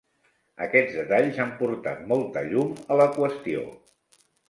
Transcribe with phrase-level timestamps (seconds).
[0.65, 3.67] Aquests detalls han portat molta llum a la qüestió.